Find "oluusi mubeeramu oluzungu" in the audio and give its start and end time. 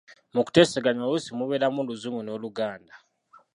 1.05-2.21